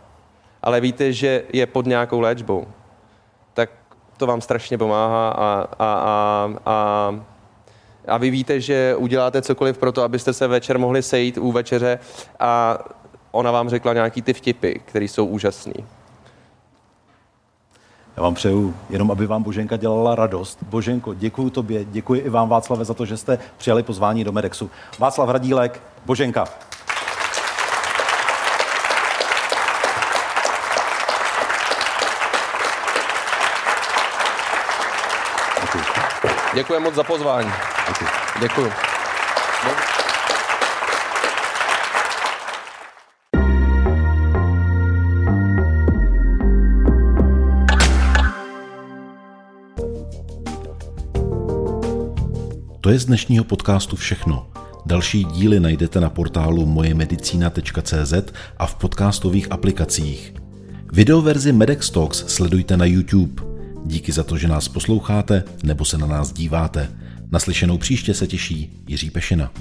ale 0.61 0.81
víte, 0.81 1.13
že 1.13 1.43
je 1.53 1.65
pod 1.65 1.85
nějakou 1.85 2.19
léčbou, 2.19 2.67
tak 3.53 3.69
to 4.17 4.27
vám 4.27 4.41
strašně 4.41 4.77
pomáhá 4.77 5.29
a, 5.29 5.67
a, 5.79 5.93
a, 5.93 6.49
a 6.65 7.25
a 8.07 8.17
vy 8.17 8.29
víte, 8.29 8.61
že 8.61 8.95
uděláte 8.95 9.41
cokoliv 9.41 9.77
pro 9.77 9.91
to, 9.91 10.03
abyste 10.03 10.33
se 10.33 10.47
večer 10.47 10.79
mohli 10.79 11.03
sejít 11.03 11.37
u 11.37 11.51
večeře 11.51 11.99
a 12.39 12.77
ona 13.31 13.51
vám 13.51 13.69
řekla 13.69 13.93
nějaký 13.93 14.21
ty 14.21 14.33
vtipy, 14.33 14.73
které 14.85 15.05
jsou 15.05 15.25
úžasný. 15.25 15.73
Já 18.17 18.23
vám 18.23 18.33
přeju 18.33 18.75
jenom, 18.89 19.11
aby 19.11 19.27
vám 19.27 19.43
Boženka 19.43 19.77
dělala 19.77 20.15
radost. 20.15 20.59
Boženko, 20.63 21.13
děkuji 21.13 21.49
tobě, 21.49 21.85
děkuji 21.85 22.21
i 22.21 22.29
vám 22.29 22.49
Václave 22.49 22.85
za 22.85 22.93
to, 22.93 23.05
že 23.05 23.17
jste 23.17 23.39
přijali 23.57 23.83
pozvání 23.83 24.23
do 24.23 24.31
Medexu. 24.31 24.69
Václav 24.99 25.29
Radílek, 25.29 25.81
Boženka. 26.05 26.45
Děkuji 36.55 36.79
moc 36.79 36.95
za 36.95 37.03
pozvání. 37.03 37.51
Děkuji. 38.41 38.71
To 52.81 52.89
je 52.89 52.99
z 52.99 53.05
dnešního 53.05 53.43
podcastu 53.43 53.95
všechno. 53.95 54.47
Další 54.85 55.23
díly 55.23 55.59
najdete 55.59 55.99
na 55.99 56.09
portálu 56.09 56.65
mojemedicina.cz 56.65 58.13
a 58.57 58.65
v 58.65 58.75
podcastových 58.75 59.51
aplikacích. 59.51 60.33
Videoverzi 60.93 61.51
Medex 61.51 61.89
Talks 61.89 62.17
sledujte 62.27 62.77
na 62.77 62.85
YouTube. 62.85 63.50
Díky 63.85 64.11
za 64.11 64.23
to, 64.23 64.37
že 64.37 64.47
nás 64.47 64.67
posloucháte 64.67 65.43
nebo 65.63 65.85
se 65.85 65.97
na 65.97 66.07
nás 66.07 66.33
díváte. 66.33 66.89
Naslyšenou 67.31 67.77
příště 67.77 68.13
se 68.13 68.27
těší 68.27 68.83
Jiří 68.87 69.09
Pešina. 69.09 69.51